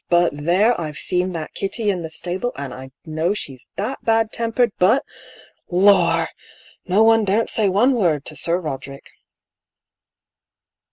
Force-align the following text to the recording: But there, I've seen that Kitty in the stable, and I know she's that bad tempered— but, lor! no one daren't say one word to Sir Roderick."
But 0.09 0.31
there, 0.35 0.81
I've 0.81 0.97
seen 0.97 1.31
that 1.33 1.53
Kitty 1.53 1.91
in 1.91 2.01
the 2.01 2.09
stable, 2.09 2.53
and 2.55 2.73
I 2.73 2.89
know 3.05 3.35
she's 3.35 3.69
that 3.75 4.03
bad 4.03 4.31
tempered— 4.31 4.71
but, 4.79 5.03
lor! 5.69 6.29
no 6.87 7.03
one 7.03 7.23
daren't 7.23 7.51
say 7.51 7.69
one 7.69 7.93
word 7.93 8.25
to 8.25 8.35
Sir 8.35 8.57
Roderick." 8.57 9.11